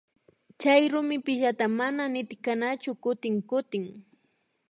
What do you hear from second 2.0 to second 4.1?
nitkanachu kutin kutinka